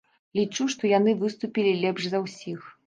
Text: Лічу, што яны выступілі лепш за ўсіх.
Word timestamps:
Лічу, 0.39 0.67
што 0.75 0.91
яны 0.93 1.15
выступілі 1.21 1.79
лепш 1.87 2.03
за 2.13 2.25
ўсіх. 2.27 2.69